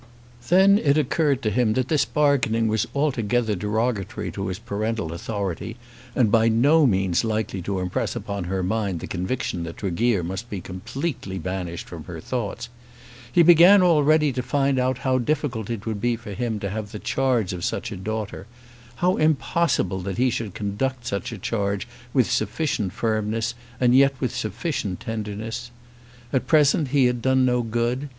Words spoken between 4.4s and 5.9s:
his parental authority,